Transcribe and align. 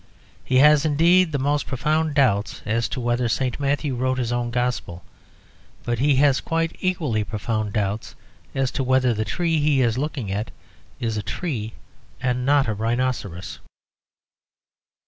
He 0.43 0.57
has 0.57 0.83
indeed 0.83 1.31
the 1.31 1.37
most 1.37 1.67
profound 1.67 2.15
doubts 2.15 2.63
as 2.65 2.87
to 2.89 2.99
whether 2.99 3.29
St. 3.29 3.59
Matthew 3.59 3.93
wrote 3.93 4.17
his 4.17 4.31
own 4.31 4.49
gospel. 4.49 5.03
But 5.83 5.99
he 5.99 6.15
has 6.15 6.41
quite 6.41 6.75
equally 6.79 7.23
profound 7.23 7.73
doubts 7.73 8.15
as 8.55 8.71
to 8.71 8.83
whether 8.83 9.13
the 9.13 9.25
tree 9.25 9.59
he 9.59 9.83
is 9.83 9.99
looking 9.99 10.31
at 10.31 10.49
is 10.99 11.17
a 11.17 11.21
tree 11.21 11.75
and 12.19 12.47
not 12.47 12.67
a 12.67 12.73
rhinoceros. 12.73 13.59